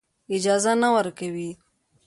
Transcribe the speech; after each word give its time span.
اجازه 0.35 0.71
نه 0.83 0.89
ورکوي. 0.95 1.49